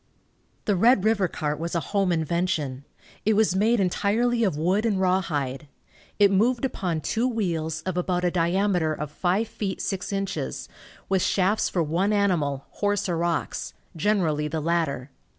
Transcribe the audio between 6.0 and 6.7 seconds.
It moved